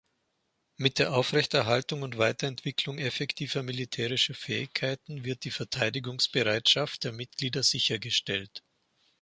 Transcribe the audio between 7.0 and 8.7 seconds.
der Mitglieder sichergestellt.